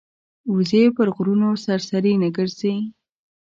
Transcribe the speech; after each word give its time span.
وزې 0.53 0.83
پر 0.95 1.07
غرونو 1.15 1.49
سرسري 1.65 2.13
نه 2.21 2.29
ګرځي 2.37 2.75